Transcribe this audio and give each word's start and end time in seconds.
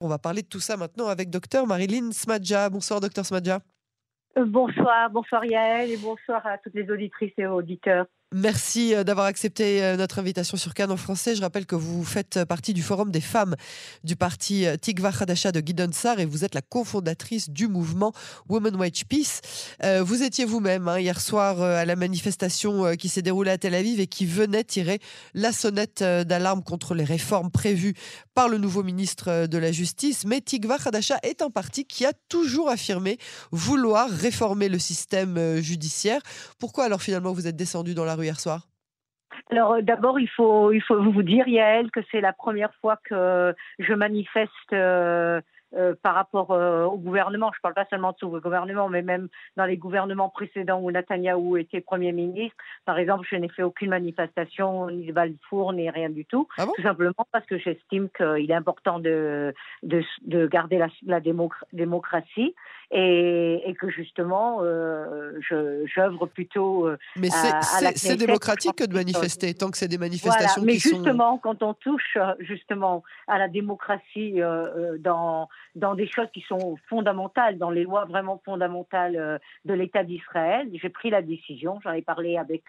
On 0.00 0.06
va 0.06 0.18
parler 0.18 0.42
de 0.42 0.46
tout 0.46 0.60
ça 0.60 0.76
maintenant 0.76 1.08
avec 1.08 1.28
docteur 1.28 1.66
Marilyn 1.66 2.12
Smadja. 2.12 2.70
Bonsoir 2.70 3.00
docteur 3.00 3.26
Smadja. 3.26 3.60
Euh, 4.36 4.44
bonsoir, 4.44 5.10
bonsoir 5.10 5.44
Yael 5.44 5.90
et 5.90 5.96
bonsoir 5.96 6.46
à 6.46 6.56
toutes 6.58 6.74
les 6.74 6.88
auditrices 6.88 7.32
et 7.36 7.46
auditeurs. 7.46 8.06
Merci 8.34 8.94
euh, 8.94 9.04
d'avoir 9.04 9.24
accepté 9.24 9.82
euh, 9.82 9.96
notre 9.96 10.18
invitation 10.18 10.58
sur 10.58 10.74
Cannes 10.74 10.90
en 10.90 10.98
français. 10.98 11.34
Je 11.34 11.40
rappelle 11.40 11.64
que 11.64 11.74
vous 11.74 12.04
faites 12.04 12.44
partie 12.44 12.74
du 12.74 12.82
Forum 12.82 13.10
des 13.10 13.22
femmes 13.22 13.56
du 14.04 14.16
parti 14.16 14.66
Tikva 14.82 15.12
Hadasha 15.18 15.50
de 15.50 15.60
Guidon 15.60 15.88
Sar 15.92 16.20
et 16.20 16.26
vous 16.26 16.44
êtes 16.44 16.54
la 16.54 16.60
cofondatrice 16.60 17.48
du 17.48 17.68
mouvement 17.68 18.12
Women 18.50 18.76
Wage 18.76 19.06
Peace. 19.08 19.40
vous 20.02 20.22
étiez 20.22 20.44
vous-même 20.44 20.88
hein, 20.88 20.98
hier 20.98 21.20
soir 21.20 21.62
à 21.62 21.84
la 21.84 21.96
manifestation 21.96 22.94
qui 22.96 23.08
s'est 23.08 23.22
déroulée 23.22 23.50
à 23.50 23.58
Tel 23.58 23.74
Aviv 23.74 23.98
et 24.00 24.06
qui 24.06 24.26
venait 24.26 24.64
tirer 24.64 25.00
la 25.34 25.52
sonnette 25.52 26.02
d'alarme 26.02 26.62
contre 26.62 26.94
les 26.94 27.04
réformes 27.04 27.50
prévues 27.50 27.94
par 28.34 28.48
le 28.48 28.58
nouveau 28.58 28.82
ministre 28.82 29.46
de 29.46 29.58
la 29.58 29.72
Justice. 29.72 30.24
Mais 30.26 30.40
Tikva 30.40 30.76
Hadasha 30.84 31.18
est 31.22 31.42
un 31.42 31.50
parti 31.50 31.84
qui 31.84 32.04
a 32.04 32.12
toujours 32.28 32.68
affirmé 32.68 33.18
vouloir 33.52 34.10
réformer 34.10 34.68
le 34.68 34.78
système 34.78 35.60
judiciaire. 35.60 36.20
Pourquoi 36.58 36.84
alors 36.84 37.02
finalement 37.02 37.32
vous 37.32 37.46
êtes 37.46 37.56
descendu 37.56 37.94
dans 37.94 38.04
la 38.04 38.17
hier 38.22 38.38
soir? 38.38 38.68
Alors 39.50 39.74
euh, 39.74 39.82
d'abord, 39.82 40.18
il 40.20 40.28
faut, 40.28 40.72
il 40.72 40.82
faut 40.82 41.02
vous 41.02 41.22
dire, 41.22 41.48
Yael, 41.48 41.90
que 41.90 42.00
c'est 42.10 42.20
la 42.20 42.32
première 42.32 42.74
fois 42.80 42.98
que 43.04 43.54
je 43.78 43.92
manifeste 43.94 44.72
euh, 44.72 45.40
euh, 45.76 45.94
par 46.02 46.14
rapport 46.14 46.50
au 46.50 46.96
gouvernement. 46.96 47.50
Je 47.52 47.58
ne 47.58 47.62
parle 47.62 47.74
pas 47.74 47.86
seulement 47.90 48.12
de 48.12 48.16
ce 48.20 48.26
gouvernement, 48.26 48.88
mais 48.88 49.02
même 49.02 49.28
dans 49.56 49.64
les 49.64 49.76
gouvernements 49.76 50.28
précédents 50.28 50.80
où 50.80 50.90
Netanyahou 50.90 51.56
était 51.56 51.80
Premier 51.80 52.12
ministre. 52.12 52.56
Par 52.84 52.98
exemple, 52.98 53.26
je 53.30 53.36
n'ai 53.36 53.48
fait 53.48 53.62
aucune 53.62 53.90
manifestation, 53.90 54.88
ni 54.90 55.06
de 55.06 55.12
Balfour, 55.12 55.72
ni 55.72 55.90
rien 55.90 56.10
du 56.10 56.24
tout. 56.24 56.48
Ah 56.58 56.66
tout 56.74 56.82
simplement 56.82 57.26
parce 57.32 57.46
que 57.46 57.58
j'estime 57.58 58.08
qu'il 58.16 58.50
est 58.50 58.54
important 58.54 58.98
de, 58.98 59.54
de, 59.82 60.02
de 60.22 60.46
garder 60.46 60.78
la, 60.78 60.88
la 61.06 61.20
démocratie 61.72 62.54
et, 62.90 63.62
et 63.68 63.74
que 63.74 63.90
justement, 63.90 64.60
euh, 64.62 65.38
j'œuvre 65.84 66.26
plutôt. 66.26 66.86
Euh, 66.86 66.98
mais 67.16 67.28
c'est 67.30 68.16
démocratique 68.16 68.76
que 68.76 68.84
de 68.84 68.94
manifester, 68.94 69.52
tant 69.54 69.70
que 69.70 69.76
c'est 69.76 69.88
des 69.88 69.98
manifestations 69.98 70.62
mais 70.62 70.74
qui 70.74 70.90
justement, 70.90 71.38
quand 71.38 71.62
on 71.62 71.74
touche 71.74 72.16
euh, 72.16 72.34
justement 72.40 73.02
à 73.26 73.38
la 73.38 73.48
démocratie 73.48 74.40
euh, 74.40 74.96
dans, 74.98 75.48
dans 75.74 75.94
des 75.94 76.06
choses 76.06 76.28
qui 76.32 76.40
sont 76.42 76.76
fondamentales, 76.88 77.58
dans 77.58 77.70
les 77.70 77.84
lois 77.84 78.04
vraiment 78.04 78.40
fondamentales 78.44 79.40
de 79.64 79.74
l'État 79.74 80.02
d'Israël, 80.02 80.68
j'ai 80.72 80.88
pris 80.88 81.10
la 81.10 81.22
décision, 81.22 81.78
j'en 81.82 81.92
ai 81.92 82.02
parlé 82.02 82.36
avec 82.36 82.64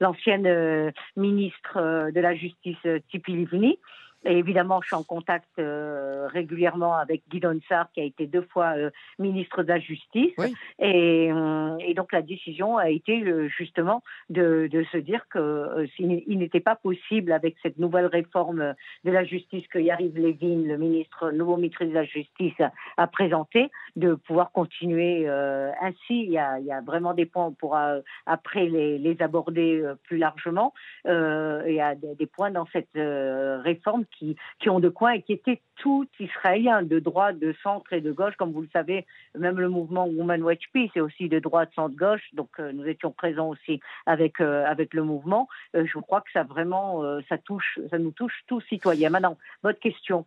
l'ancienne 0.00 0.92
ministre 1.16 2.10
de 2.10 2.20
la 2.20 2.34
Justice, 2.34 2.86
Tipi 3.10 3.32
Livni, 3.32 3.78
et 4.24 4.38
évidemment, 4.38 4.80
je 4.82 4.88
suis 4.88 4.96
en 4.96 5.02
contact 5.02 5.48
euh, 5.58 6.28
régulièrement 6.28 6.94
avec 6.94 7.22
Guy 7.28 7.40
Donsard, 7.40 7.90
qui 7.92 8.00
a 8.00 8.04
été 8.04 8.26
deux 8.26 8.42
fois 8.42 8.76
euh, 8.76 8.90
ministre 9.18 9.62
de 9.62 9.68
la 9.68 9.80
Justice. 9.80 10.32
Et, 10.78 11.32
euh, 11.32 11.76
et, 11.80 11.94
donc, 11.94 12.12
la 12.12 12.22
décision 12.22 12.76
a 12.76 12.88
été 12.90 13.24
justement 13.48 14.02
de, 14.30 14.68
de, 14.70 14.84
se 14.92 14.96
dire 14.96 15.24
qu'il 15.32 16.22
il 16.26 16.38
n'était 16.38 16.60
pas 16.60 16.76
possible, 16.76 17.32
avec 17.32 17.56
cette 17.62 17.78
nouvelle 17.78 18.06
réforme 18.06 18.74
de 19.04 19.10
la 19.10 19.24
justice 19.24 19.66
que 19.68 19.78
Yariv 19.78 20.16
Levin, 20.16 20.68
le 20.68 20.76
ministre, 20.76 21.30
nouveau 21.32 21.56
ministre 21.56 21.84
de 21.84 21.92
la 21.92 22.04
Justice, 22.04 22.54
a 22.96 23.06
présenté, 23.06 23.70
de 23.96 24.14
pouvoir 24.14 24.52
continuer 24.52 25.28
ainsi. 25.28 26.24
Il 26.24 26.30
y, 26.30 26.38
a, 26.38 26.58
il 26.58 26.66
y, 26.66 26.72
a, 26.72 26.80
vraiment 26.80 27.14
des 27.14 27.26
points, 27.26 27.46
on 27.46 27.52
pourra 27.52 27.96
après 28.26 28.66
les, 28.66 28.98
les 28.98 29.20
aborder 29.20 29.82
plus 30.04 30.18
largement. 30.18 30.72
il 31.06 31.74
y 31.74 31.80
a 31.80 31.94
des, 31.94 32.14
des 32.14 32.26
points 32.26 32.50
dans 32.50 32.66
cette 32.72 32.88
réforme 32.94 34.04
qui, 34.18 34.36
ont 34.68 34.80
de 34.80 34.88
quoi 34.88 35.16
et 35.16 35.22
qui 35.22 35.32
étaient 35.32 35.60
tout 35.76 36.06
israéliens, 36.20 36.82
de 36.82 36.98
droite, 36.98 37.38
de 37.38 37.54
centre 37.62 37.92
et 37.92 38.00
de 38.00 38.12
gauche. 38.12 38.34
Comme 38.36 38.52
vous 38.52 38.62
le 38.62 38.68
savez, 38.72 39.06
même 39.36 39.58
le 39.58 39.68
mouvement 39.68 40.06
Women 40.06 40.42
Watch 40.42 40.64
Peace 40.72 40.90
est 40.94 41.00
aussi 41.00 41.28
de 41.28 41.38
droite, 41.38 41.70
centre, 41.74 41.96
gauche. 41.96 42.22
Donc 42.32 42.50
euh, 42.58 42.72
nous 42.72 42.86
étions 42.86 43.10
présents 43.10 43.48
aussi 43.48 43.80
avec, 44.06 44.40
euh, 44.40 44.64
avec 44.66 44.94
le 44.94 45.02
mouvement. 45.02 45.48
Euh, 45.74 45.86
je 45.86 45.98
crois 45.98 46.20
que 46.20 46.30
ça 46.32 46.42
vraiment, 46.44 47.02
ça, 47.28 47.38
touche, 47.38 47.78
ça 47.90 47.98
nous 47.98 48.12
touche 48.12 48.44
tous 48.46 48.60
citoyens. 48.68 49.10
Maintenant, 49.10 49.36
votre 49.62 49.80
question 49.80 50.26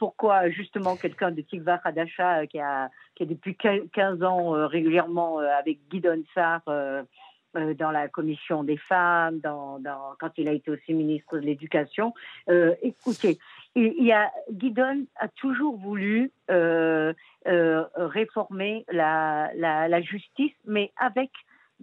pourquoi 0.00 0.50
justement 0.50 0.96
quelqu'un 0.96 1.30
de 1.30 1.42
Tikva 1.42 1.80
Hadasha 1.84 2.46
qui 2.48 2.58
a, 2.58 2.90
qui 3.14 3.22
a 3.22 3.26
depuis 3.26 3.56
15 3.56 4.22
ans 4.24 4.66
régulièrement 4.66 5.38
avec 5.38 5.78
Guy 5.88 6.00
Donsar 6.00 6.62
euh, 7.56 7.74
dans 7.74 7.90
la 7.90 8.08
commission 8.08 8.62
des 8.62 8.76
femmes, 8.76 9.40
dans, 9.40 9.78
dans, 9.78 10.14
quand 10.18 10.30
il 10.36 10.48
a 10.48 10.52
été 10.52 10.70
aussi 10.70 10.94
ministre 10.94 11.38
de 11.38 11.44
l'Éducation. 11.44 12.14
Euh, 12.48 12.74
écoutez, 12.82 13.38
il, 13.74 14.12
a, 14.12 14.30
Guidon 14.50 15.06
a 15.16 15.28
toujours 15.28 15.76
voulu 15.76 16.30
euh, 16.50 17.12
euh, 17.48 17.84
réformer 17.96 18.84
la, 18.90 19.50
la, 19.56 19.88
la, 19.88 20.00
justice, 20.00 20.52
mais 20.64 20.92
avec 20.96 21.30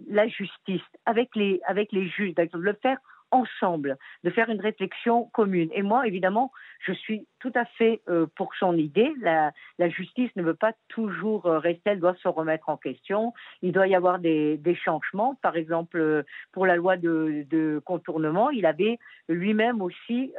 la 0.08 0.26
justice, 0.28 0.82
avec 1.06 1.34
les, 1.36 1.60
avec 1.66 1.92
les 1.92 2.08
juges, 2.08 2.34
le 2.54 2.72
faire 2.74 2.98
ensemble, 3.30 3.96
de 4.24 4.30
faire 4.30 4.48
une 4.48 4.60
réflexion 4.60 5.24
commune. 5.32 5.70
Et 5.72 5.82
moi, 5.82 6.06
évidemment, 6.06 6.50
je 6.80 6.92
suis 6.92 7.26
tout 7.40 7.52
à 7.54 7.64
fait 7.64 8.00
euh, 8.08 8.26
pour 8.36 8.54
son 8.54 8.76
idée. 8.76 9.12
La, 9.20 9.52
justice 9.88 10.30
ne 10.36 10.42
veut 10.42 10.54
pas 10.54 10.72
toujours 10.88 11.46
euh, 11.46 11.58
rester, 11.58 11.90
elle 11.90 12.00
doit 12.00 12.16
se 12.16 12.28
remettre 12.28 12.68
en 12.68 12.76
question. 12.76 13.32
Il 13.62 13.72
doit 13.72 13.86
y 13.86 13.94
avoir 13.94 14.18
des, 14.18 14.60
changements. 14.84 15.34
Par 15.42 15.56
exemple, 15.56 15.98
euh, 15.98 16.22
pour 16.52 16.66
la 16.66 16.76
loi 16.76 16.96
de, 16.96 17.46
de 17.50 17.80
contournement, 17.84 18.50
il 18.50 18.66
avait 18.66 18.98
lui-même 19.28 19.82
aussi 19.82 20.32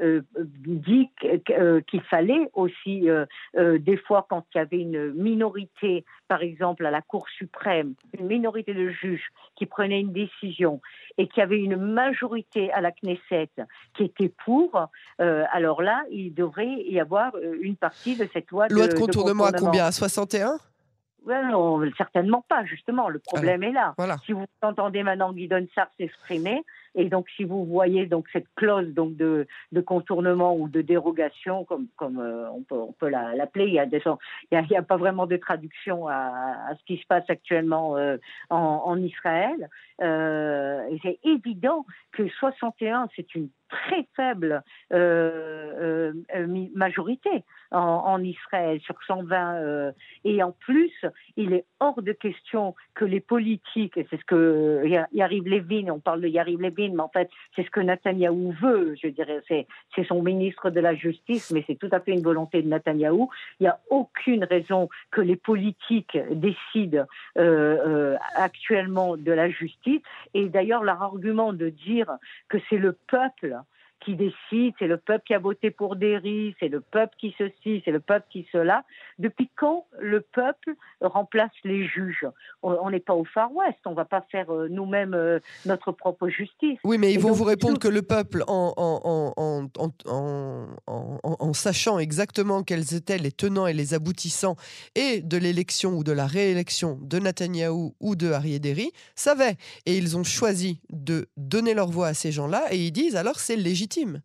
dit 0.00 1.10
qu'il 1.18 2.02
fallait 2.02 2.48
aussi, 2.54 3.08
des 3.54 3.96
fois, 3.98 4.26
quand 4.28 4.44
il 4.54 4.58
y 4.58 4.60
avait 4.60 4.80
une 4.80 5.12
minorité, 5.12 6.04
par 6.28 6.42
exemple 6.42 6.86
à 6.86 6.90
la 6.90 7.02
Cour 7.02 7.28
suprême, 7.28 7.94
une 8.18 8.26
minorité 8.26 8.74
de 8.74 8.88
juges 8.88 9.28
qui 9.56 9.66
prenaient 9.66 10.00
une 10.00 10.12
décision 10.12 10.80
et 11.18 11.28
qui 11.28 11.40
avait 11.40 11.60
une 11.60 11.76
majorité 11.92 12.72
à 12.72 12.80
la 12.80 12.90
Knesset 12.90 13.50
qui 13.94 14.04
était 14.04 14.32
pour, 14.44 14.88
alors 15.18 15.82
là, 15.82 16.02
il 16.10 16.34
devrait 16.34 16.82
y 16.88 17.00
avoir 17.00 17.34
euh, 17.36 17.56
une 17.60 17.76
partie 17.76 18.16
de 18.16 18.28
cette 18.32 18.50
loi 18.50 18.68
de, 18.68 18.74
loi 18.74 18.88
de 18.88 18.94
contournement, 18.94 19.44
à 19.44 19.52
combien 19.52 19.84
À 19.84 19.92
61 19.92 20.58
non, 21.24 21.80
certainement 21.96 22.44
pas, 22.48 22.64
justement. 22.64 23.08
Le 23.08 23.20
problème 23.20 23.62
est 23.62 23.70
là. 23.70 23.94
Si 24.26 24.32
vous 24.32 24.44
entendez 24.60 25.04
maintenant 25.04 25.32
Guy 25.32 25.46
Donsart 25.46 25.86
s'exprimer, 25.96 26.64
et 26.94 27.08
donc, 27.08 27.28
si 27.36 27.44
vous 27.44 27.64
voyez 27.64 28.06
donc 28.06 28.26
cette 28.32 28.46
clause 28.54 28.92
donc 28.92 29.16
de, 29.16 29.46
de 29.72 29.80
contournement 29.80 30.56
ou 30.56 30.68
de 30.68 30.82
dérogation, 30.82 31.64
comme, 31.64 31.86
comme 31.96 32.18
euh, 32.18 32.50
on 32.50 32.62
peut, 32.62 32.76
on 32.76 32.92
peut 32.92 33.08
l'appeler, 33.08 33.66
il 33.66 33.74
y 33.74 33.78
a 33.78 33.86
il 33.86 34.70
y 34.70 34.76
a, 34.76 34.82
pas 34.82 34.96
vraiment 34.96 35.26
de 35.26 35.36
traduction 35.36 36.08
à, 36.08 36.14
à, 36.68 36.76
ce 36.76 36.84
qui 36.84 36.98
se 36.98 37.06
passe 37.06 37.28
actuellement 37.28 37.96
euh, 37.96 38.16
en, 38.50 38.82
en, 38.84 38.96
Israël. 38.98 39.68
Euh, 40.02 40.82
c'est 41.02 41.18
évident 41.24 41.86
que 42.12 42.28
61, 42.28 43.08
c'est 43.16 43.34
une 43.34 43.48
très 43.72 44.06
faible 44.14 44.62
euh, 44.92 46.12
euh, 46.34 46.66
majorité 46.74 47.44
en, 47.70 48.22
Israël 48.22 48.80
sur 48.82 48.96
120. 49.06 49.92
et 50.24 50.42
en 50.42 50.52
plus, 50.52 50.92
il 51.38 51.54
est 51.54 51.64
hors 51.80 52.02
de 52.02 52.12
question 52.12 52.74
que 52.94 53.06
les 53.06 53.20
politiques, 53.20 53.96
et 53.96 54.06
c'est 54.10 54.20
ce 54.20 54.24
que 54.26 54.84
Yariv 55.12 55.48
Levin, 55.48 55.88
on 55.90 55.98
parle 55.98 56.20
de 56.20 56.28
Yariv 56.28 56.60
Levin, 56.60 56.92
mais 56.94 57.00
en 57.00 57.08
fait, 57.08 57.30
c'est 57.56 57.64
ce 57.64 57.70
que 57.70 57.80
Netanyahou 57.80 58.52
veut, 58.60 58.94
je 59.02 59.08
dirais. 59.08 59.40
C'est, 59.48 59.66
c'est 59.94 60.04
son 60.04 60.22
ministre 60.22 60.68
de 60.68 60.80
la 60.80 60.94
Justice, 60.94 61.50
mais 61.50 61.64
c'est 61.66 61.76
tout 61.76 61.88
à 61.92 62.00
fait 62.00 62.12
une 62.12 62.22
volonté 62.22 62.60
de 62.60 62.68
Netanyahou. 62.68 63.30
Il 63.58 63.64
n'y 63.64 63.68
a 63.68 63.80
aucune 63.88 64.44
raison 64.44 64.90
que 65.10 65.22
les 65.22 65.36
politiques 65.36 66.18
décident 66.30 67.06
euh, 67.38 67.76
euh, 67.86 68.16
actuellement 68.34 69.16
de 69.16 69.32
la 69.32 69.48
justice. 69.50 70.02
Et 70.34 70.48
d'ailleurs, 70.48 70.82
leur 70.82 71.02
argument 71.02 71.52
de 71.52 71.68
dire 71.68 72.06
que 72.48 72.58
c'est 72.68 72.78
le 72.78 72.92
peuple 72.92 73.56
qui 74.04 74.14
décide, 74.14 74.74
c'est 74.78 74.86
le 74.86 74.96
peuple 74.96 75.24
qui 75.26 75.34
a 75.34 75.38
voté 75.38 75.70
pour 75.70 75.96
Derry, 75.96 76.54
c'est 76.60 76.68
le 76.68 76.80
peuple 76.80 77.14
qui 77.18 77.34
ceci, 77.38 77.82
c'est 77.84 77.90
le 77.90 78.00
peuple 78.00 78.26
qui 78.30 78.46
cela. 78.52 78.84
Depuis 79.18 79.50
quand 79.56 79.86
le 79.98 80.20
peuple 80.20 80.74
remplace 81.00 81.50
les 81.64 81.86
juges? 81.86 82.26
On 82.62 82.90
n'est 82.90 83.00
pas 83.00 83.14
au 83.14 83.24
Far 83.24 83.54
West, 83.54 83.78
on 83.86 83.90
ne 83.90 83.96
va 83.96 84.04
pas 84.04 84.24
faire 84.30 84.52
euh, 84.52 84.68
nous-mêmes 84.68 85.14
euh, 85.14 85.38
notre 85.66 85.92
propre 85.92 86.28
justice. 86.28 86.78
Oui, 86.84 86.98
mais 86.98 87.12
ils 87.12 87.20
vont 87.20 87.32
vous 87.32 87.44
répondre 87.44 87.78
que 87.78 87.88
le 87.88 88.02
peuple, 88.02 88.44
en, 88.46 88.72
en, 89.78 91.52
sachant 91.52 91.98
exactement 91.98 92.62
quels 92.62 92.94
étaient 92.94 93.18
les 93.18 93.32
tenants 93.32 93.66
et 93.66 93.72
les 93.72 93.94
aboutissants 93.94 94.56
et 94.94 95.20
de 95.20 95.36
l'élection 95.36 95.96
ou 95.96 96.04
de 96.04 96.12
la 96.12 96.26
réélection 96.26 96.98
de 97.02 97.18
Netanyahou 97.18 97.94
ou 98.00 98.16
de 98.16 98.32
Harry 98.32 98.60
savait. 99.14 99.56
Et 99.86 99.96
ils 99.96 100.16
ont 100.16 100.24
choisi 100.24 100.80
de 100.90 101.28
donner 101.36 101.74
leur 101.74 101.90
voix 101.90 102.08
à 102.08 102.14
ces 102.14 102.32
gens-là 102.32 102.72
et 102.72 102.86
ils 102.86 102.92
disent 102.92 103.16
alors 103.16 103.38
c'est 103.38 103.56
légitime 103.56 104.22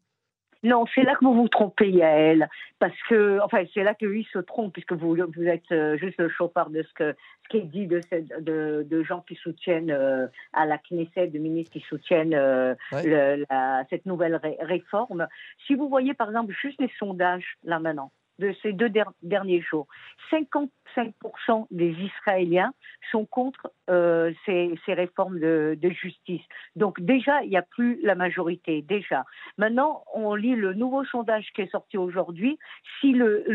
non, 0.67 0.85
c'est 0.93 1.03
là 1.03 1.15
que 1.15 1.25
vous 1.25 1.33
vous 1.33 1.47
trompez, 1.47 1.89
Yael, 1.89 2.49
parce 2.79 2.97
que, 3.09 3.39
enfin, 3.43 3.63
c'est 3.73 3.83
là 3.83 3.93
que 3.93 4.05
lui 4.05 4.27
se 4.31 4.39
trompe, 4.39 4.73
puisque 4.73 4.93
vous, 4.93 5.15
vous 5.15 5.47
êtes 5.47 5.71
euh, 5.71 5.97
juste 5.97 6.19
le 6.19 6.29
chauffard 6.29 6.69
de 6.69 6.83
ce, 6.83 6.93
que, 6.93 7.15
ce 7.43 7.49
qui 7.49 7.57
est 7.57 7.61
dit 7.61 7.87
de, 7.87 8.01
de, 8.39 8.85
de 8.89 9.03
gens 9.03 9.21
qui 9.21 9.35
soutiennent 9.35 9.91
euh, 9.91 10.27
à 10.53 10.65
la 10.65 10.77
Knesset, 10.77 11.27
de 11.27 11.39
ministres 11.39 11.73
qui 11.73 11.85
soutiennent 11.87 12.33
euh, 12.33 12.75
le, 12.91 13.45
la, 13.49 13.83
cette 13.89 14.05
nouvelle 14.05 14.39
réforme. 14.59 15.27
Si 15.65 15.75
vous 15.75 15.89
voyez, 15.89 16.13
par 16.13 16.27
exemple, 16.29 16.53
juste 16.61 16.79
les 16.79 16.91
sondages, 16.99 17.57
là 17.63 17.79
maintenant, 17.79 18.11
de 18.39 18.53
ces 18.61 18.73
deux 18.73 18.91
derniers 19.21 19.61
jours. 19.61 19.87
55% 20.31 21.67
des 21.71 21.91
Israéliens 21.91 22.73
sont 23.11 23.25
contre 23.25 23.71
euh, 23.89 24.31
ces, 24.45 24.77
réformes 24.87 25.39
de, 25.39 25.77
justice. 25.89 26.41
Donc 26.75 26.99
déjà, 26.99 27.43
il 27.43 27.49
n'y 27.49 27.57
a 27.57 27.61
plus 27.61 27.99
la 28.03 28.15
majorité, 28.15 28.81
déjà. 28.81 29.23
Maintenant, 29.57 30.03
on 30.13 30.35
lit 30.35 30.55
le 30.55 30.73
nouveau 30.73 31.05
sondage 31.05 31.47
qui 31.55 31.61
est 31.61 31.71
sorti 31.71 31.97
aujourd'hui. 31.97 32.59
Si 32.99 33.13
le, 33.13 33.45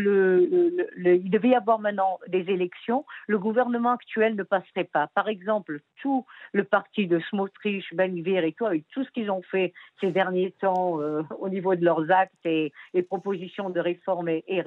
il 1.05 1.29
devait 1.29 1.49
y 1.49 1.55
avoir 1.55 1.79
maintenant 1.79 2.19
des 2.27 2.49
élections, 2.49 3.05
le 3.27 3.37
gouvernement 3.37 3.91
actuel 3.91 4.35
ne 4.35 4.43
passerait 4.43 4.85
pas. 4.85 5.07
Par 5.13 5.27
exemple, 5.27 5.81
tout 6.01 6.25
le 6.51 6.63
parti 6.63 7.07
de 7.07 7.19
Smotrich, 7.29 7.93
Ben 7.93 8.13
et 8.17 8.53
tout, 8.53 8.65
tout 8.91 9.03
ce 9.03 9.11
qu'ils 9.11 9.31
ont 9.31 9.41
fait 9.43 9.73
ces 10.01 10.11
derniers 10.11 10.51
temps 10.59 10.99
euh, 11.01 11.21
au 11.39 11.49
niveau 11.49 11.75
de 11.75 11.83
leurs 11.83 12.09
actes 12.11 12.45
et, 12.45 12.73
propositions 13.07 13.69
de 13.69 13.79
réforme 13.79 14.29
et, 14.29 14.43
et 14.47 14.61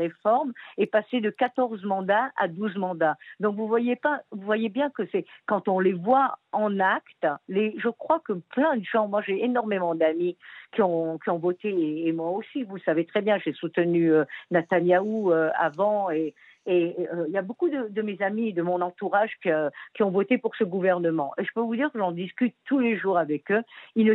est 0.79 0.87
passé 0.87 1.20
de 1.20 1.31
14 1.31 1.85
mandats 1.85 2.31
à 2.37 2.49
12 2.49 2.76
mandats. 2.76 3.17
Donc 3.41 3.56
vous 3.56 3.67
voyez 3.67 3.97
pas, 3.97 4.20
vous 4.31 4.44
voyez 4.44 4.69
bien 4.69 4.91
que 4.91 5.03
c'est 5.12 5.25
quand 5.47 5.69
on 5.69 5.81
les 5.81 5.93
voit 5.93 6.38
en 6.53 6.81
acte, 6.81 7.26
je 7.49 7.88
crois 7.88 8.20
que 8.20 8.32
plein 8.32 8.76
de 8.76 8.85
gens, 8.85 9.08
moi 9.08 9.23
j'ai 9.23 9.44
énormément 9.44 9.94
d'amis 9.94 10.37
qui 10.76 10.82
ont, 10.82 11.38
voté 11.38 12.06
et, 12.06 12.12
moi 12.12 12.31
aussi, 12.31 12.62
vous 12.62 12.78
savez 12.78 13.06
très 13.06 13.23
bien, 13.23 13.38
j'ai 13.38 13.52
soutenu 13.55 14.12
euh, 14.12 14.25
Netanyahou 14.50 15.32
euh, 15.32 15.50
avant 15.58 16.11
et, 16.11 16.34
euh, 16.69 17.25
il 17.28 17.32
y 17.32 17.38
a 17.38 17.43
beaucoup 17.43 17.69
de, 17.69 18.02
mes 18.02 18.20
amis, 18.23 18.52
de 18.52 18.62
mon 18.62 18.81
entourage 18.81 19.31
qui, 19.43 19.50
euh, 19.50 19.70
qui, 19.94 20.02
ont 20.02 20.11
voté 20.11 20.38
pour 20.38 20.55
ce 20.56 20.64
gouvernement. 20.64 21.32
Et 21.38 21.44
je 21.44 21.50
peux 21.55 21.61
vous 21.61 21.76
dire 21.76 21.90
que 21.93 21.99
j'en 21.99 22.12
discute 22.12 22.55
tous 22.64 22.78
les 22.78 22.96
jours 22.96 23.19
avec 23.19 23.50
eux. 23.50 23.62
Ils 23.94 24.06
ne 24.06 24.14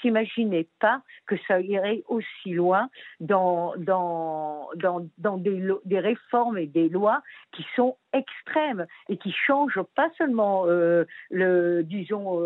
s'imaginaient 0.00 0.68
pas 0.78 1.02
que 1.26 1.36
ça 1.46 1.60
irait 1.60 2.02
aussi 2.08 2.52
loin 2.52 2.88
dans, 3.20 3.74
dans, 3.76 4.68
dans, 4.76 5.06
dans 5.18 5.36
des, 5.36 5.62
des, 5.84 6.00
réformes 6.00 6.58
et 6.58 6.66
des 6.66 6.88
lois 6.88 7.22
qui 7.52 7.66
sont 7.76 7.96
extrêmes 8.12 8.86
et 9.08 9.16
qui 9.16 9.32
changent 9.32 9.82
pas 9.94 10.10
seulement, 10.16 10.64
euh, 10.66 11.04
le, 11.30 11.82
disons, 11.82 12.40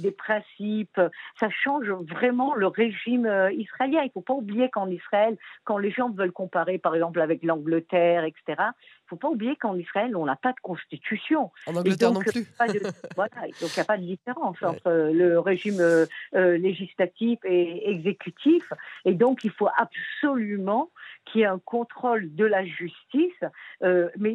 des 0.00 0.10
principes, 0.10 1.00
ça 1.38 1.50
change 1.50 1.90
vraiment 1.90 2.54
le 2.54 2.66
régime 2.66 2.95
israélien. 3.06 4.02
Il 4.02 4.06
ne 4.06 4.10
faut 4.12 4.20
pas 4.20 4.34
oublier 4.34 4.68
qu'en 4.70 4.88
Israël, 4.88 5.36
quand 5.64 5.78
les 5.78 5.90
gens 5.90 6.10
veulent 6.10 6.32
comparer, 6.32 6.78
par 6.78 6.94
exemple, 6.94 7.20
avec 7.20 7.42
l'Angleterre, 7.42 8.24
etc., 8.24 8.42
il 8.48 8.54
ne 8.56 9.08
faut 9.10 9.16
pas 9.16 9.28
oublier 9.28 9.56
qu'en 9.56 9.76
Israël, 9.76 10.16
on 10.16 10.24
n'a 10.24 10.36
pas 10.36 10.52
de 10.52 10.60
constitution. 10.60 11.50
En 11.66 11.76
Angleterre 11.76 12.12
non 12.12 12.20
plus. 12.20 12.46
voilà, 13.16 13.30
donc 13.60 13.70
il 13.70 13.74
n'y 13.76 13.80
a 13.80 13.84
pas 13.84 13.98
de 13.98 14.04
différence 14.04 14.62
entre 14.62 15.12
le 15.12 15.38
régime 15.38 15.80
euh, 15.80 16.06
euh, 16.34 16.56
législatif 16.58 17.38
et 17.44 17.90
exécutif. 17.90 18.72
Et 19.04 19.14
donc, 19.14 19.44
il 19.44 19.50
faut 19.50 19.68
absolument 19.76 20.90
qu'il 21.26 21.40
y 21.40 21.44
ait 21.44 21.48
un 21.48 21.58
contrôle 21.58 22.34
de 22.34 22.44
la 22.44 22.64
justice. 22.64 23.32
Euh, 23.82 24.08
mais 24.18 24.34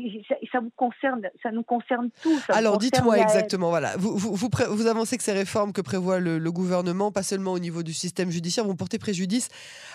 ça, 0.51 0.59
vous 0.59 0.71
concerne, 0.75 1.21
ça 1.41 1.51
nous 1.51 1.63
concerne 1.63 2.09
tous. 2.21 2.43
Alors, 2.49 2.77
dites-moi 2.77 3.19
exactement. 3.19 3.69
Voilà, 3.69 3.95
vous, 3.97 4.17
vous, 4.17 4.35
vous, 4.35 4.87
avancez 4.87 5.17
que 5.17 5.23
ces 5.23 5.33
réformes 5.33 5.73
que 5.73 5.81
prévoit 5.81 6.19
le, 6.19 6.51
gouvernement, 6.51 7.11
pas 7.11 7.23
seulement 7.23 7.53
au 7.53 7.59
niveau 7.59 7.81
du 7.81 7.93
système 7.93 8.29
judiciaire, 8.29 8.65
vont 8.65 8.75
porter 8.75 8.99
préjudice 8.99 9.49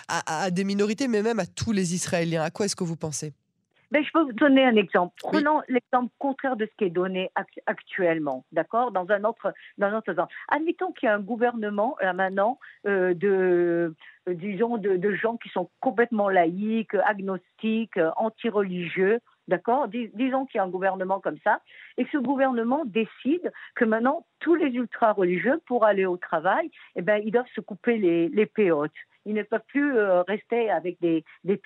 à 0.07 0.49
des 0.51 0.63
minorités, 0.63 1.07
mais 1.07 1.21
même 1.21 1.39
à 1.39 1.45
tous 1.45 1.71
les 1.71 1.93
Israéliens. 1.93 2.43
À 2.43 2.49
quoi 2.49 2.65
est-ce 2.65 2.75
que 2.75 2.83
vous 2.83 2.95
pensez? 2.95 3.33
Ben, 3.91 4.03
je 4.03 4.11
peux 4.11 4.21
vous 4.21 4.33
donner 4.33 4.65
un 4.65 4.75
exemple. 4.75 5.13
Prenons 5.19 5.61
l'exemple 5.67 6.13
contraire 6.19 6.55
de 6.55 6.65
ce 6.65 6.71
qui 6.77 6.85
est 6.85 6.89
donné 6.89 7.31
actuellement, 7.65 8.45
d'accord? 8.51 8.91
Dans 8.91 9.09
un 9.11 9.23
autre, 9.23 9.53
dans 9.77 9.87
un 9.87 9.97
autre 9.97 10.11
exemple. 10.11 10.33
Admettons 10.49 10.91
qu'il 10.91 11.07
y 11.07 11.09
a 11.09 11.15
un 11.15 11.19
gouvernement 11.19 11.95
là 12.01 12.13
maintenant 12.13 12.59
euh, 12.85 13.13
de, 13.13 13.95
euh, 14.27 14.33
disons, 14.33 14.77
de, 14.77 14.97
de, 14.97 15.13
gens 15.13 15.37
qui 15.37 15.49
sont 15.49 15.69
complètement 15.79 16.29
laïques, 16.29 16.95
agnostiques, 16.95 17.99
anti-religieux, 18.17 19.19
D'accord? 19.47 19.87
Disons 19.87 20.45
qu'il 20.45 20.57
y 20.57 20.59
a 20.59 20.63
un 20.63 20.69
gouvernement 20.69 21.21
comme 21.21 21.37
ça, 21.41 21.61
et 21.97 22.05
ce 22.11 22.17
gouvernement 22.17 22.83
décide 22.83 23.53
que 23.75 23.85
maintenant, 23.85 24.25
tous 24.39 24.55
les 24.55 24.67
ultra-religieux, 24.67 25.61
pour 25.67 25.85
aller 25.85 26.05
au 26.05 26.17
travail, 26.17 26.69
eh 26.97 27.01
ben, 27.01 27.21
ils 27.23 27.31
doivent 27.31 27.45
se 27.55 27.61
couper 27.61 27.97
les, 27.97 28.27
les 28.27 28.45
péotes 28.45 28.91
ils 29.27 29.33
ne 29.33 29.43
peuvent 29.43 29.59
plus 29.67 29.97
euh, 29.97 30.21
rester 30.21 30.71
avec 30.71 30.99
des, 31.01 31.23
des. 31.43 31.61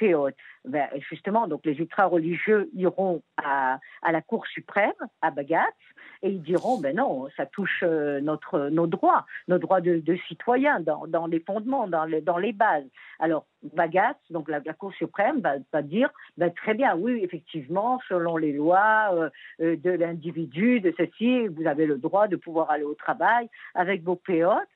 Ben, 0.65 0.89
justement, 1.09 1.47
donc 1.47 1.61
les 1.63 1.77
ultra-religieux 1.77 2.69
iront 2.73 3.21
à, 3.37 3.79
la 4.03 4.21
Cour 4.21 4.47
suprême, 4.47 4.93
à 5.21 5.29
Bagatz, 5.29 5.75
et 6.23 6.29
ils 6.29 6.41
diront, 6.41 6.79
ben 6.79 6.95
non, 6.95 7.27
ça 7.37 7.45
touche 7.45 7.83
euh, 7.83 8.19
notre, 8.19 8.69
nos 8.69 8.87
droits, 8.87 9.25
nos 9.47 9.59
droits 9.59 9.79
de, 9.79 9.99
de 9.99 10.15
citoyens 10.27 10.79
dans, 10.79 11.27
les 11.27 11.39
fondements, 11.39 11.87
dans 11.87 12.05
les, 12.05 12.53
bases. 12.53 12.87
Alors, 13.19 13.45
Bagatz, 13.61 14.17
donc 14.31 14.49
la, 14.49 14.59
Cour 14.73 14.93
suprême, 14.93 15.39
va, 15.41 15.55
va 15.71 15.81
dire, 15.83 16.09
ben, 16.37 16.51
très 16.51 16.73
bien, 16.73 16.95
oui, 16.95 17.19
effectivement, 17.23 17.99
selon 18.09 18.37
les 18.37 18.53
lois 18.53 19.29
euh, 19.59 19.75
de 19.75 19.91
l'individu, 19.91 20.79
de 20.79 20.91
ceci, 20.97 21.47
vous 21.47 21.67
avez 21.67 21.85
le 21.85 21.99
droit 21.99 22.27
de 22.27 22.37
pouvoir 22.37 22.71
aller 22.71 22.85
au 22.85 22.95
travail 22.95 23.49
avec 23.75 24.01
vos 24.01 24.15
péotes. 24.15 24.67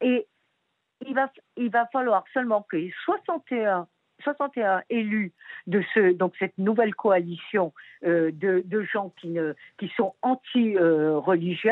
Et 0.00 0.28
il 1.06 1.14
va, 1.14 1.30
il 1.56 1.70
va 1.70 1.86
falloir 1.92 2.24
seulement 2.32 2.62
que 2.62 2.76
les 2.76 2.92
61 3.04 3.86
61 4.22 4.82
élus 4.90 5.32
de 5.66 5.82
ce, 5.94 6.12
donc 6.12 6.34
cette 6.38 6.58
nouvelle 6.58 6.94
coalition 6.94 7.72
euh, 8.04 8.30
de, 8.32 8.62
de, 8.64 8.82
gens 8.82 9.12
qui, 9.20 9.28
ne, 9.28 9.54
qui 9.78 9.88
sont 9.96 10.14
anti-religieux, 10.22 11.70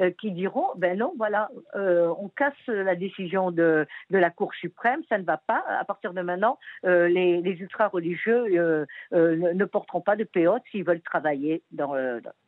euh, 0.00 0.10
qui 0.20 0.32
diront 0.32 0.66
ben 0.76 0.98
non, 0.98 1.14
voilà, 1.16 1.48
euh, 1.74 2.12
on 2.18 2.28
casse 2.28 2.54
la 2.66 2.96
décision 2.96 3.50
de, 3.50 3.86
de, 4.10 4.18
la 4.18 4.30
Cour 4.30 4.52
suprême, 4.54 5.02
ça 5.08 5.16
ne 5.16 5.24
va 5.24 5.36
pas. 5.38 5.64
À 5.68 5.84
partir 5.84 6.12
de 6.12 6.20
maintenant, 6.20 6.58
les, 6.82 7.40
les 7.40 7.60
ultra-religieux 7.60 8.86
ne, 9.12 9.64
porteront 9.64 10.00
pas 10.00 10.16
de 10.16 10.24
péote 10.24 10.62
s'ils 10.70 10.84
veulent 10.84 11.02
travailler 11.02 11.62
dans. 11.70 11.94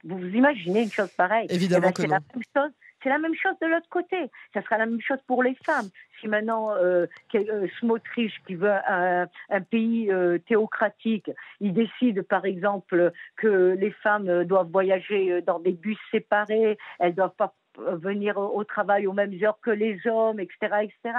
vous 0.04 0.18
vous 0.18 0.34
imaginez 0.34 0.82
une 0.82 0.90
chose 0.90 1.12
pareille 1.12 1.46
Évidemment 1.50 1.90
eh 1.96 2.06
ben, 2.06 2.20
que 2.20 2.58
non. 2.58 2.70
C'est 3.02 3.08
la 3.08 3.18
même 3.18 3.34
chose 3.34 3.54
de 3.60 3.66
l'autre 3.66 3.88
côté. 3.88 4.30
Ça 4.54 4.62
sera 4.62 4.78
la 4.78 4.86
même 4.86 5.00
chose 5.00 5.18
pour 5.26 5.42
les 5.42 5.56
femmes. 5.64 5.88
Si 6.20 6.28
maintenant 6.28 6.72
euh, 6.74 7.06
euh 7.34 7.68
Smotrich, 7.78 8.32
qui 8.46 8.54
veut 8.54 8.74
un, 8.88 9.26
pays 9.70 10.10
euh, 10.10 10.38
théocratique, 10.38 11.30
il 11.60 11.72
décide 11.72 12.22
par 12.22 12.44
exemple 12.44 13.12
que 13.36 13.76
les 13.78 13.92
femmes 13.92 14.44
doivent 14.44 14.70
voyager 14.70 15.42
dans 15.42 15.60
des 15.60 15.72
bus 15.72 15.98
séparés, 16.10 16.76
elles 16.98 17.14
doivent 17.14 17.36
pas 17.36 17.54
venir 17.78 18.38
au 18.38 18.64
travail 18.64 19.06
aux 19.06 19.12
mêmes 19.12 19.34
heures 19.42 19.58
que 19.60 19.70
les 19.70 20.00
hommes, 20.06 20.40
etc., 20.40 20.56
etc. 20.82 21.18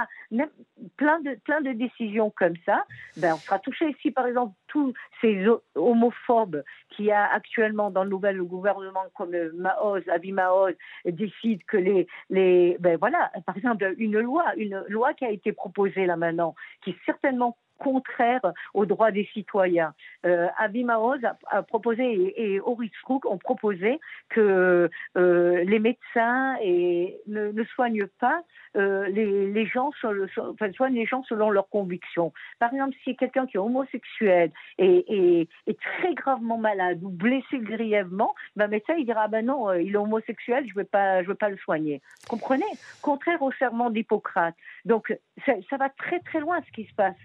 plein 0.96 1.20
de 1.20 1.34
plein 1.44 1.60
de 1.60 1.72
décisions 1.72 2.30
comme 2.30 2.56
ça. 2.66 2.84
Ben, 3.16 3.34
on 3.34 3.38
sera 3.38 3.58
touché. 3.58 3.96
Si 4.02 4.10
par 4.10 4.26
exemple 4.26 4.54
tous 4.68 4.92
ces 5.20 5.46
homophobes 5.74 6.62
qu'il 6.90 7.06
y 7.06 7.12
a 7.12 7.26
actuellement 7.32 7.90
dans 7.90 8.04
le 8.04 8.10
nouvel 8.10 8.42
gouvernement, 8.42 9.04
comme 9.14 9.34
Maoz, 9.54 10.02
Avi 10.08 10.32
Maoz, 10.32 10.74
décident 11.04 11.62
que 11.66 11.76
les 11.76 12.06
les 12.28 12.76
ben 12.80 12.96
voilà, 12.98 13.30
par 13.46 13.56
exemple 13.56 13.94
une 13.98 14.18
loi, 14.18 14.44
une 14.56 14.84
loi 14.88 15.14
qui 15.14 15.24
a 15.24 15.30
été 15.30 15.52
proposée 15.52 16.06
là 16.06 16.16
maintenant, 16.16 16.54
qui 16.84 16.96
certainement 17.06 17.56
contraire 17.80 18.52
aux 18.74 18.86
droits 18.86 19.10
des 19.10 19.28
citoyens. 19.32 19.94
Euh, 20.26 20.46
a, 20.58 21.62
proposé 21.62 22.04
et, 22.04 22.54
et 22.54 22.60
Horace 22.60 22.90
ont 23.08 23.38
proposé 23.38 23.98
que 24.28 24.90
euh, 25.16 25.64
les 25.64 25.78
médecins 25.78 26.56
et, 26.62 27.18
ne, 27.26 27.50
ne 27.50 27.64
soignent 27.64 28.06
pas 28.20 28.42
euh, 28.76 29.08
les, 29.08 29.66
gens 29.66 29.90
soignent 30.76 30.94
les 30.94 31.06
gens 31.06 31.24
selon 31.24 31.50
leurs 31.50 31.68
convictions. 31.68 32.32
Par 32.60 32.72
exemple, 32.72 32.96
si 33.02 33.16
quelqu'un 33.16 33.46
qui 33.46 33.56
est 33.56 33.60
homosexuel 33.60 34.52
est, 34.78 35.48
est, 35.66 35.80
très 35.80 36.14
gravement 36.14 36.58
malade 36.58 37.00
ou 37.02 37.08
blessé 37.08 37.58
grièvement, 37.58 38.34
ben, 38.54 38.68
médecin 38.68 38.94
il 38.96 39.06
dira 39.06 39.26
ben 39.26 39.44
non, 39.44 39.70
euh, 39.70 39.82
il 39.82 39.94
est 39.94 39.96
homosexuel, 39.96 40.64
je 40.68 40.72
ne 40.72 40.82
vais 40.82 40.84
pas, 40.84 41.22
le 41.22 41.56
soigner. 41.58 42.00
Comprenez? 42.28 42.64
Contraire 43.02 43.42
au 43.42 43.50
serment 43.52 43.90
d'Hippocrate. 43.90 44.54
Donc 44.84 45.16
ça, 45.44 45.76
va 45.76 45.88
très 45.88 46.20
très 46.20 46.38
loin 46.38 46.60
ce 46.66 46.72
qui 46.72 46.84
se 46.84 46.94
passe 46.94 47.16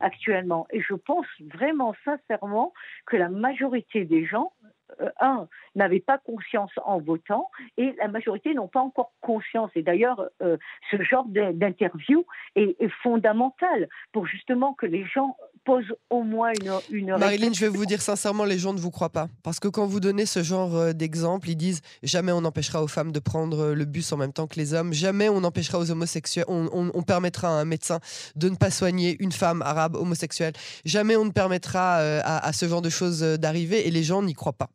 actuellement. 0.00 0.66
Et 0.70 0.80
je 0.80 0.94
pense 0.94 1.26
vraiment 1.54 1.94
sincèrement 2.04 2.72
que 3.06 3.16
la 3.16 3.28
majorité 3.28 4.04
des 4.04 4.24
gens 4.24 4.52
euh, 5.00 5.10
un, 5.20 5.48
n'avaient 5.74 6.00
pas 6.00 6.18
conscience 6.18 6.72
en 6.84 6.98
votant 6.98 7.50
et 7.76 7.92
la 7.98 8.08
majorité 8.08 8.54
n'ont 8.54 8.68
pas 8.68 8.80
encore 8.80 9.12
conscience. 9.20 9.70
Et 9.74 9.82
d'ailleurs, 9.82 10.30
euh, 10.42 10.56
ce 10.90 11.00
genre 11.02 11.26
d'interview 11.26 12.24
est, 12.56 12.88
fondamental 13.02 13.88
pour 14.12 14.26
justement 14.26 14.72
que 14.72 14.86
les 14.86 15.04
gens 15.04 15.36
posent 15.64 15.92
au 16.10 16.22
moins 16.22 16.52
une, 16.60 16.72
une 16.90 17.16
Marilyn, 17.16 17.52
je 17.52 17.60
vais 17.60 17.68
vous 17.68 17.86
dire 17.86 18.00
sincèrement, 18.00 18.44
les 18.44 18.58
gens 18.58 18.72
ne 18.72 18.78
vous 18.78 18.90
croient 18.90 19.10
pas. 19.10 19.28
Parce 19.42 19.60
que 19.60 19.68
quand 19.68 19.86
vous 19.86 20.00
donnez 20.00 20.26
ce 20.26 20.42
genre 20.42 20.76
euh, 20.76 20.92
d'exemple, 20.92 21.48
ils 21.48 21.56
disent 21.56 21.80
jamais 22.02 22.32
on 22.32 22.44
empêchera 22.44 22.82
aux 22.82 22.88
femmes 22.88 23.12
de 23.12 23.20
prendre 23.20 23.72
le 23.72 23.84
bus 23.84 24.12
en 24.12 24.16
même 24.16 24.32
temps 24.32 24.46
que 24.46 24.56
les 24.56 24.74
hommes, 24.74 24.92
jamais 24.92 25.28
on 25.28 25.44
empêchera 25.44 25.78
aux 25.78 25.90
homosexuels, 25.90 26.44
on, 26.48 27.02
permettra 27.02 27.48
à 27.48 27.52
un 27.52 27.64
médecin 27.64 28.00
de 28.36 28.48
ne 28.48 28.56
pas 28.56 28.70
soigner 28.70 29.16
une 29.20 29.32
femme 29.32 29.62
arabe 29.62 29.96
homosexuelle, 29.96 30.52
jamais 30.84 31.16
on 31.16 31.24
ne 31.24 31.30
permettra 31.30 31.96
à 31.96 32.52
ce 32.52 32.68
genre 32.68 32.82
de 32.82 32.90
choses 32.90 33.20
d'arriver 33.20 33.86
et 33.86 33.90
les 33.90 34.02
gens 34.02 34.22
n'y 34.22 34.34
croient 34.34 34.52
pas. 34.52 34.68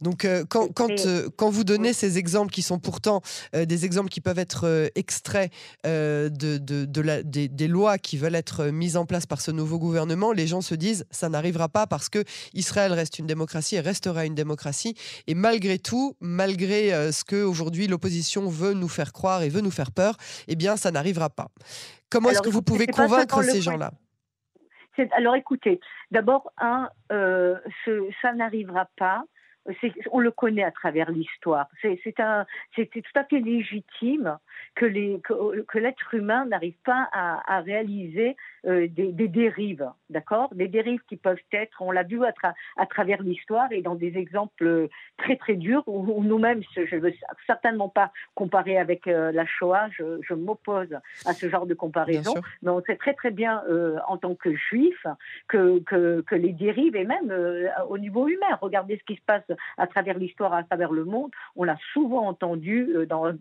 Donc, 0.00 0.24
euh, 0.24 0.44
quand, 0.48 0.68
quand, 0.72 0.90
euh, 1.06 1.28
quand, 1.36 1.50
vous 1.50 1.64
donnez 1.64 1.92
ces 1.92 2.18
exemples 2.18 2.52
qui 2.52 2.62
sont 2.62 2.78
pourtant 2.78 3.20
euh, 3.54 3.64
des 3.64 3.84
exemples 3.84 4.08
qui 4.08 4.20
peuvent 4.20 4.38
être 4.38 4.90
extraits 4.94 5.52
de, 5.84 6.28
de, 6.30 6.84
de 6.84 7.00
la, 7.00 7.22
des, 7.22 7.48
des, 7.48 7.68
lois 7.68 7.98
qui 7.98 8.16
veulent 8.16 8.34
être 8.34 8.66
mises 8.66 8.96
en 8.96 9.06
place 9.06 9.26
par 9.26 9.40
ce 9.40 9.50
nouveau 9.50 9.78
gouvernement, 9.78 10.32
les 10.32 10.46
gens 10.46 10.60
se 10.60 10.74
disent 10.74 11.06
ça 11.10 11.28
n'arrivera 11.28 11.68
pas 11.68 11.86
parce 11.86 12.08
que 12.08 12.24
Israël 12.52 12.92
reste 12.92 13.18
une 13.18 13.26
démocratie 13.26 13.76
et 13.76 13.80
restera 13.80 14.26
une 14.26 14.34
démocratie. 14.34 14.94
Et 15.26 15.34
malgré 15.34 15.78
tout, 15.78 16.16
malgré 16.20 17.12
ce 17.12 17.24
que 17.24 17.42
aujourd'hui 17.42 17.86
l'opposition 17.86 18.48
veut 18.48 18.74
nous 18.74 18.88
faire 18.88 19.12
croire 19.12 19.42
et 19.42 19.48
veut 19.48 19.60
nous 19.60 19.70
faire 19.70 19.92
peur, 19.92 20.16
eh 20.48 20.56
bien, 20.56 20.76
ça 20.76 20.90
n'arrivera 20.90 21.30
pas. 21.30 21.48
Comment 22.10 22.30
est-ce 22.30 22.42
que 22.42 22.50
vous 22.50 22.62
pouvez 22.62 22.86
convaincre 22.86 23.42
ces 23.42 23.60
gens-là? 23.60 23.92
Alors 25.16 25.34
écoutez, 25.34 25.80
d'abord, 26.10 26.50
un, 26.58 26.88
ça 27.10 28.32
n'arrivera 28.34 28.86
pas 28.96 29.24
on 30.10 30.20
le 30.20 30.30
connaît 30.30 30.64
à 30.64 30.70
travers 30.70 31.10
l'histoire. 31.10 31.68
C'est 31.82 31.96
tout 32.04 32.20
à 33.14 33.24
fait 33.24 33.40
légitime 33.40 34.38
que, 34.74 34.86
l'être 34.86 36.14
humain 36.14 36.46
n'arrive 36.46 36.76
pas 36.84 37.08
à, 37.12 37.60
réaliser 37.60 38.36
euh, 38.66 38.88
des, 38.88 39.28
dérives, 39.28 39.88
d'accord? 40.10 40.50
Des 40.54 40.68
dérives 40.68 41.00
qui 41.08 41.16
peuvent 41.16 41.38
être, 41.52 41.80
on 41.80 41.90
l'a 41.90 42.02
vu 42.02 42.20
à, 42.24 42.86
travers 42.86 43.22
l'histoire 43.22 43.70
et 43.70 43.82
dans 43.82 43.94
des 43.94 44.16
exemples 44.16 44.88
très 45.16 45.36
très 45.36 45.54
durs 45.54 45.82
où, 45.86 46.22
nous-mêmes, 46.22 46.62
je 46.74 46.94
ne 46.94 47.00
veux 47.00 47.12
certainement 47.46 47.88
pas 47.88 48.12
comparer 48.34 48.78
avec 48.78 49.06
euh, 49.06 49.32
la 49.32 49.46
Shoah, 49.46 49.88
je, 49.90 50.34
m'oppose 50.34 50.92
à 51.26 51.32
ce 51.32 51.48
genre 51.48 51.66
de 51.66 51.74
comparaison, 51.74 52.34
mais 52.62 52.70
on 52.70 52.82
sait 52.82 52.96
très 52.96 53.14
très 53.14 53.30
bien 53.30 53.62
euh, 53.68 53.98
en 54.08 54.18
tant 54.18 54.34
que 54.34 54.54
juif 54.54 55.06
que, 55.48 55.78
que, 55.80 56.34
les 56.34 56.52
dérives, 56.52 56.96
et 56.96 57.04
même 57.04 57.32
au 57.88 57.98
niveau 57.98 58.26
humain, 58.26 58.58
regardez 58.60 58.98
ce 58.98 59.04
qui 59.04 59.14
se 59.14 59.24
passe 59.24 59.44
à 59.76 59.86
travers 59.86 60.18
l'histoire, 60.18 60.52
à 60.52 60.62
travers 60.64 60.92
le 60.92 61.04
monde. 61.04 61.30
On 61.56 61.64
l'a 61.64 61.76
souvent 61.92 62.26
entendu 62.26 62.88
euh, 62.94 63.06
dans 63.06 63.26
euh, 63.26 63.32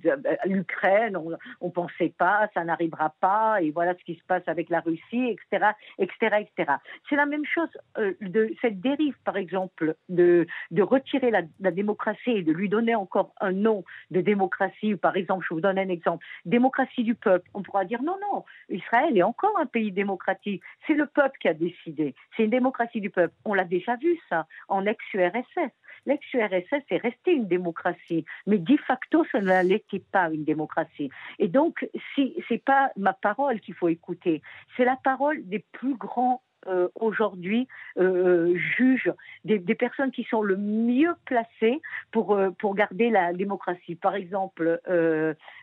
l'Ukraine, 0.45 1.17
on 1.17 1.67
ne 1.67 1.71
pensait 1.71 2.13
pas, 2.17 2.49
ça 2.53 2.63
n'arrivera 2.63 3.13
pas, 3.19 3.61
et 3.61 3.71
voilà 3.71 3.93
ce 3.95 4.03
qui 4.03 4.15
se 4.15 4.23
passe 4.25 4.43
avec 4.47 4.69
la 4.69 4.81
Russie, 4.81 5.29
etc., 5.29 5.71
etc., 5.97 6.45
etc. 6.55 6.73
C'est 7.09 7.15
la 7.15 7.25
même 7.25 7.45
chose 7.45 7.69
euh, 7.97 8.13
de 8.21 8.53
cette 8.61 8.79
dérive, 8.79 9.15
par 9.23 9.37
exemple, 9.37 9.95
de, 10.09 10.47
retirer 10.79 11.31
la, 11.31 11.41
la, 11.59 11.71
démocratie 11.71 12.31
et 12.31 12.43
de 12.43 12.51
lui 12.51 12.69
donner 12.69 12.95
encore 12.95 13.33
un 13.39 13.51
nom 13.51 13.83
de 14.11 14.21
démocratie. 14.21 14.95
Par 14.95 15.15
exemple, 15.15 15.45
je 15.47 15.53
vous 15.53 15.61
donne 15.61 15.79
un 15.79 15.89
exemple, 15.89 16.25
démocratie 16.45 17.03
du 17.03 17.15
peuple. 17.15 17.49
On 17.53 17.63
pourra 17.63 17.85
dire 17.85 18.01
non, 18.03 18.17
non, 18.21 18.43
Israël 18.69 19.17
est 19.17 19.23
encore 19.23 19.57
un 19.59 19.65
pays 19.65 19.91
démocratique. 19.91 20.61
C'est 20.85 20.93
le 20.93 21.05
peuple 21.05 21.37
qui 21.39 21.47
a 21.47 21.53
décidé. 21.53 22.15
C'est 22.35 22.43
une 22.43 22.49
démocratie 22.49 23.01
du 23.01 23.09
peuple. 23.09 23.33
On 23.45 23.53
l'a 23.53 23.65
déjà 23.65 23.95
vu 23.95 24.19
ça 24.29 24.47
en 24.67 24.85
ex-URSS 24.85 25.71
l'ex-URSS 26.05 26.83
est 26.89 26.97
resté 26.97 27.31
une 27.31 27.47
démocratie, 27.47 28.25
mais 28.47 28.57
de 28.57 28.77
facto, 28.77 29.25
ça 29.31 29.41
ne 29.41 29.99
pas 30.11 30.29
une 30.31 30.43
démocratie. 30.43 31.09
Et 31.39 31.47
donc, 31.47 31.87
si, 32.13 32.35
ce 32.47 32.53
n'est 32.53 32.59
pas 32.59 32.91
ma 32.97 33.13
parole 33.13 33.59
qu'il 33.59 33.73
faut 33.73 33.89
écouter, 33.89 34.41
c'est 34.75 34.85
la 34.85 34.97
parole 34.97 35.47
des 35.47 35.63
plus 35.71 35.95
grands 35.95 36.41
euh, 36.67 36.87
aujourd'hui 36.95 37.67
euh, 37.97 38.55
juges, 38.77 39.11
des, 39.43 39.59
personnes 39.75 40.11
qui 40.11 40.23
sont 40.23 40.41
le 40.41 40.55
mieux 40.55 41.13
placées 41.25 41.81
pour, 42.11 42.35
euh, 42.35 42.51
pour 42.51 42.73
garder 42.73 43.09
la 43.09 43.33
démocratie. 43.33 43.95
Par 43.95 44.15
exemple, 44.15 44.79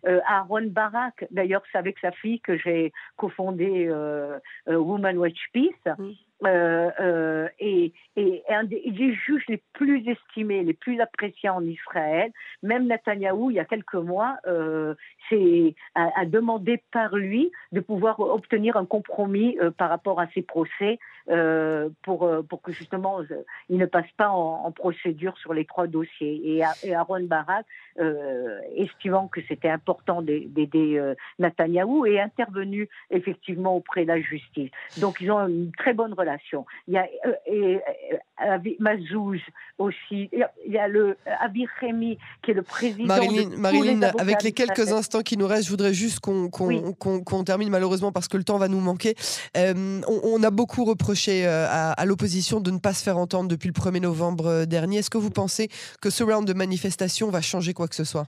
Aaron 0.04 0.66
Barak, 0.66 1.24
d'ailleurs 1.30 1.62
c'est 1.72 1.78
avec 1.78 1.98
sa 2.00 2.12
fille 2.12 2.40
que 2.40 2.58
j'ai 2.58 2.92
cofondé 3.16 3.90
Woman 4.66 5.16
Watch 5.16 5.40
Peace. 5.52 5.72
Euh, 5.86 6.12
euh, 6.44 7.48
et, 7.58 7.92
et, 8.16 8.42
un 8.48 8.64
des, 8.64 8.82
juges 9.14 9.44
les 9.48 9.62
plus 9.72 10.06
estimés, 10.08 10.62
les 10.62 10.74
plus 10.74 11.00
appréciés 11.00 11.48
en 11.48 11.62
Israël. 11.64 12.32
Même 12.62 12.86
Netanyahou, 12.86 13.50
il 13.50 13.56
y 13.56 13.60
a 13.60 13.64
quelques 13.64 13.94
mois, 13.94 14.36
euh, 14.46 14.94
a, 15.94 16.24
demandé 16.26 16.82
par 16.92 17.14
lui 17.14 17.52
de 17.72 17.80
pouvoir 17.80 18.18
obtenir 18.20 18.76
un 18.76 18.84
compromis 18.84 19.56
euh, 19.60 19.70
par 19.70 19.88
rapport 19.88 20.20
à 20.20 20.26
ses 20.34 20.42
procès 20.42 20.98
euh, 21.30 21.88
pour, 22.02 22.28
pour 22.48 22.62
que 22.62 22.72
justement 22.72 23.20
il 23.68 23.78
ne 23.78 23.86
passe 23.86 24.10
pas 24.16 24.30
en, 24.30 24.72
procédure 24.72 25.36
sur 25.38 25.54
les 25.54 25.64
trois 25.64 25.86
dossiers. 25.86 26.40
Et, 26.44 26.62
et 26.84 26.94
Aaron 26.94 27.24
Barak, 27.24 27.66
estimant 28.76 29.28
que 29.28 29.40
c'était 29.46 29.68
important 29.68 30.22
d'aider 30.22 31.14
Netanyahou, 31.38 32.06
est 32.06 32.20
intervenu 32.20 32.88
effectivement 33.10 33.76
auprès 33.76 34.02
de 34.02 34.08
la 34.08 34.20
justice. 34.20 34.70
Donc 35.00 35.20
ils 35.20 35.30
ont 35.30 35.46
une 35.46 35.72
très 35.72 35.92
bonne 35.92 36.14
relation 36.14 36.29
il 36.86 36.94
y 36.94 36.96
a 36.96 37.06
euh, 37.26 37.32
et, 37.46 37.80
euh, 38.46 38.58
Mazouz 38.78 39.40
aussi. 39.78 40.28
Il 40.32 40.72
y 40.72 40.78
a 40.78 40.88
le 40.88 41.16
Abir 41.40 41.68
Remy 41.80 42.18
qui 42.42 42.50
est 42.50 42.54
le 42.54 42.62
président. 42.62 43.14
Marilyn, 43.56 44.02
avec 44.18 44.42
les 44.42 44.52
quelques 44.52 44.92
instants 44.92 45.20
qui 45.20 45.36
nous 45.36 45.46
restent, 45.46 45.66
je 45.66 45.70
voudrais 45.70 45.94
juste 45.94 46.20
qu'on 46.20 47.44
termine 47.44 47.70
malheureusement 47.70 48.12
parce 48.12 48.28
que 48.28 48.36
le 48.36 48.44
temps 48.44 48.58
va 48.58 48.68
nous 48.68 48.80
manquer. 48.80 49.14
Euh, 49.56 50.00
on, 50.06 50.42
a 50.42 50.50
beaucoup 50.50 50.84
reproché 50.84 51.46
à, 51.46 51.92
à 51.92 52.04
l'opposition 52.06 52.60
de 52.60 52.70
ne 52.70 52.78
pas 52.78 52.94
se 52.94 53.02
faire 53.02 53.18
entendre 53.18 53.48
depuis 53.48 53.68
le 53.68 53.74
1er 53.74 54.00
novembre 54.00 54.64
dernier. 54.64 54.98
Est-ce 54.98 55.10
que 55.10 55.18
vous 55.18 55.30
pensez 55.30 55.68
que 56.00 56.10
ce 56.10 56.24
round 56.24 56.46
de 56.46 56.54
manifestation 56.54 57.30
va 57.30 57.40
changer 57.40 57.74
quoi 57.74 57.88
que 57.88 57.94
ce 57.94 58.04
soit? 58.04 58.26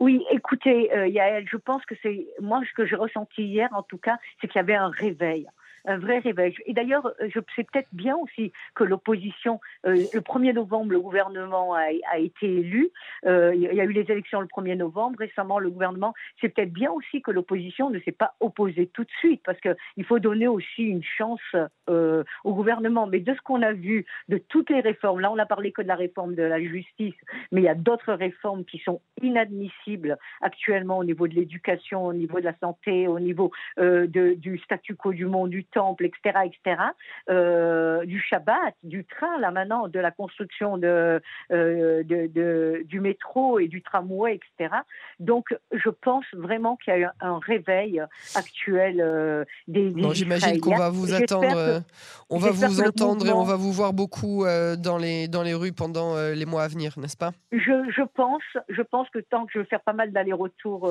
Oui, 0.00 0.24
écoutez, 0.32 0.90
Yael, 1.08 1.46
je 1.50 1.56
pense 1.56 1.84
que 1.86 1.94
c'est 2.02 2.26
moi 2.40 2.60
ce 2.68 2.74
que 2.74 2.84
j'ai 2.84 2.96
ressenti 2.96 3.42
hier, 3.42 3.68
en 3.72 3.82
tout 3.82 3.98
cas, 3.98 4.16
c'est 4.40 4.48
qu'il 4.48 4.58
y 4.58 4.60
avait 4.60 4.74
un 4.74 4.90
réveil 4.90 5.46
un 5.84 5.98
vrai 5.98 6.18
réveil. 6.18 6.54
Et 6.66 6.72
d'ailleurs, 6.72 7.06
euh, 7.20 7.28
c'est 7.54 7.70
peut-être 7.70 7.88
bien 7.92 8.16
aussi 8.16 8.52
que 8.74 8.84
l'opposition, 8.84 9.60
euh, 9.86 10.04
le 10.12 10.20
1er 10.20 10.52
novembre, 10.54 10.92
le 10.92 11.00
gouvernement 11.00 11.74
a, 11.74 11.86
a 12.10 12.18
été 12.18 12.46
élu. 12.46 12.90
Euh, 13.26 13.54
il 13.54 13.62
y 13.62 13.80
a 13.80 13.84
eu 13.84 13.92
les 13.92 14.10
élections 14.10 14.40
le 14.40 14.46
1er 14.46 14.76
novembre. 14.76 15.18
Récemment, 15.18 15.58
le 15.58 15.70
gouvernement, 15.70 16.14
c'est 16.40 16.48
peut-être 16.48 16.72
bien 16.72 16.90
aussi 16.90 17.22
que 17.22 17.30
l'opposition 17.30 17.90
ne 17.90 17.98
s'est 18.00 18.12
pas 18.12 18.34
opposée 18.40 18.86
tout 18.92 19.04
de 19.04 19.10
suite, 19.18 19.42
parce 19.44 19.58
qu'il 19.60 20.04
faut 20.04 20.18
donner 20.18 20.48
aussi 20.48 20.82
une 20.82 21.02
chance 21.02 21.40
euh, 21.88 22.24
au 22.44 22.54
gouvernement. 22.54 23.06
Mais 23.06 23.20
de 23.20 23.34
ce 23.34 23.40
qu'on 23.42 23.62
a 23.62 23.72
vu, 23.72 24.06
de 24.28 24.38
toutes 24.38 24.70
les 24.70 24.80
réformes, 24.80 25.20
là, 25.20 25.30
on 25.30 25.38
a 25.38 25.46
parlé 25.46 25.72
que 25.72 25.82
de 25.82 25.88
la 25.88 25.96
réforme 25.96 26.34
de 26.34 26.42
la 26.42 26.60
justice, 26.60 27.14
mais 27.52 27.60
il 27.60 27.64
y 27.64 27.68
a 27.68 27.74
d'autres 27.74 28.12
réformes 28.12 28.64
qui 28.64 28.78
sont 28.78 29.00
inadmissibles 29.22 30.18
actuellement 30.40 30.98
au 30.98 31.04
niveau 31.04 31.28
de 31.28 31.34
l'éducation, 31.34 32.06
au 32.06 32.12
niveau 32.12 32.40
de 32.40 32.44
la 32.44 32.56
santé, 32.58 33.06
au 33.08 33.20
niveau 33.20 33.50
euh, 33.78 34.06
de, 34.06 34.34
du 34.34 34.58
statu 34.58 34.94
quo 34.94 35.12
du 35.12 35.26
monde 35.26 35.50
du 35.50 35.64
temple, 35.74 36.06
etc., 36.06 36.38
etc., 36.46 36.82
euh, 37.28 38.04
du 38.06 38.20
Shabbat, 38.20 38.74
du 38.82 39.04
train, 39.04 39.38
là 39.38 39.50
maintenant, 39.50 39.88
de 39.88 39.98
la 39.98 40.10
construction 40.10 40.78
de, 40.78 41.20
euh, 41.52 42.02
de, 42.04 42.82
du 42.84 43.00
métro 43.00 43.58
et 43.58 43.68
du 43.68 43.82
tramway, 43.82 44.36
etc. 44.36 44.74
Donc, 45.18 45.54
je 45.72 45.90
pense 45.90 46.24
vraiment 46.32 46.76
qu'il 46.76 46.94
y 46.94 46.96
a 46.96 47.00
eu 47.00 47.06
un 47.20 47.38
réveil 47.38 48.02
actuel 48.34 49.00
euh, 49.00 49.44
des, 49.68 49.90
des 49.90 50.14
J'imagine 50.14 50.60
qu'on 50.60 50.76
va 50.76 50.90
vous 50.90 51.12
attendre, 51.12 51.82
on 52.30 52.38
va 52.38 52.50
vous 52.50 52.80
entendre 52.80 53.26
et 53.26 53.32
on 53.32 53.42
va 53.42 53.56
vous 53.56 53.72
voir 53.72 53.92
beaucoup 53.92 54.44
dans, 54.78 54.98
les, 54.98 55.28
dans 55.28 55.42
les 55.42 55.54
rues 55.54 55.72
pendant 55.72 56.16
les 56.32 56.46
mois 56.46 56.62
à 56.62 56.68
venir, 56.68 56.94
n'est-ce 56.98 57.16
pas? 57.16 57.32
Je, 57.50 57.90
je, 57.90 58.02
pense, 58.02 58.42
je 58.68 58.82
pense 58.82 59.10
que 59.10 59.18
tant 59.18 59.46
que 59.46 59.52
je 59.54 59.58
vais 59.58 59.64
faire 59.64 59.80
pas 59.80 59.92
mal 59.92 60.12
d'allers-retours 60.12 60.90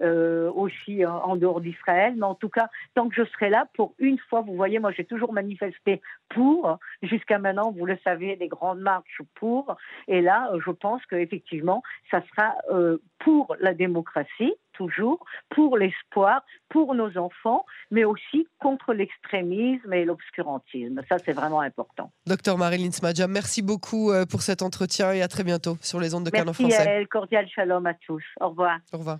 aussi 0.00 1.04
en 1.04 1.36
dehors 1.36 1.60
d'Israël, 1.60 2.14
mais 2.16 2.26
en 2.26 2.34
tout 2.34 2.48
cas, 2.48 2.68
tant 2.94 3.08
que 3.08 3.14
je 3.14 3.28
serai 3.30 3.50
là 3.50 3.66
pour 3.74 3.94
une 3.98 4.13
fois, 4.18 4.40
vous 4.40 4.54
voyez, 4.54 4.78
moi 4.78 4.92
j'ai 4.92 5.04
toujours 5.04 5.32
manifesté 5.32 6.00
pour, 6.28 6.78
jusqu'à 7.02 7.38
maintenant, 7.38 7.72
vous 7.72 7.86
le 7.86 7.98
savez, 8.04 8.36
des 8.36 8.48
grandes 8.48 8.80
marches 8.80 9.22
pour, 9.34 9.76
et 10.08 10.20
là, 10.20 10.50
je 10.64 10.70
pense 10.70 11.04
qu'effectivement, 11.06 11.82
ça 12.10 12.22
sera 12.30 12.54
euh, 12.70 12.98
pour 13.18 13.56
la 13.60 13.74
démocratie, 13.74 14.54
toujours, 14.72 15.24
pour 15.50 15.78
l'espoir, 15.78 16.44
pour 16.68 16.94
nos 16.94 17.16
enfants, 17.16 17.64
mais 17.90 18.04
aussi 18.04 18.46
contre 18.58 18.92
l'extrémisme 18.92 19.92
et 19.92 20.04
l'obscurantisme. 20.04 21.00
Ça, 21.08 21.18
c'est 21.18 21.32
vraiment 21.32 21.60
important. 21.60 22.10
Docteur 22.26 22.58
Marilyn 22.58 22.90
Smadja, 22.90 23.26
merci 23.28 23.62
beaucoup 23.62 24.10
euh, 24.10 24.26
pour 24.26 24.42
cet 24.42 24.62
entretien 24.62 25.12
et 25.12 25.22
à 25.22 25.28
très 25.28 25.44
bientôt 25.44 25.76
sur 25.80 26.00
les 26.00 26.14
ondes 26.14 26.24
de 26.24 26.30
Canon 26.30 26.52
Français. 26.52 26.84
Merci, 26.84 27.06
cordial 27.08 27.48
shalom 27.48 27.86
à 27.86 27.94
tous. 27.94 28.24
Au 28.40 28.48
revoir. 28.48 28.78
Au 28.92 28.98
revoir. 28.98 29.18